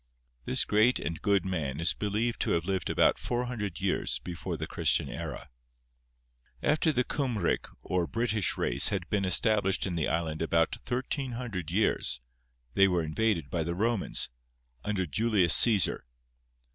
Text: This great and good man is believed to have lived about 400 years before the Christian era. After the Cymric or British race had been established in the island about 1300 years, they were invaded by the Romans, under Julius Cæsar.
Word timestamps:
This 0.45 0.65
great 0.65 0.97
and 0.99 1.21
good 1.21 1.45
man 1.45 1.79
is 1.79 1.93
believed 1.93 2.39
to 2.39 2.53
have 2.53 2.65
lived 2.65 2.89
about 2.89 3.19
400 3.19 3.79
years 3.79 4.17
before 4.23 4.57
the 4.57 4.65
Christian 4.65 5.07
era. 5.09 5.51
After 6.63 6.91
the 6.91 7.03
Cymric 7.03 7.67
or 7.83 8.07
British 8.07 8.57
race 8.57 8.87
had 8.87 9.07
been 9.11 9.25
established 9.25 9.85
in 9.85 9.93
the 9.93 10.07
island 10.07 10.41
about 10.41 10.75
1300 10.87 11.69
years, 11.69 12.19
they 12.73 12.87
were 12.87 13.03
invaded 13.03 13.51
by 13.51 13.61
the 13.61 13.75
Romans, 13.75 14.31
under 14.83 15.05
Julius 15.05 15.53
Cæsar. 15.55 15.99